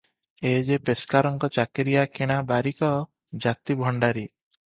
[0.51, 2.91] ଏ ଯେ ପେସ୍କାରଙ୍କ ଚାକିରିଆ କିଣା ବାରିକ,
[3.47, 4.27] ଜାତି ଭଣ୍ଡାରି।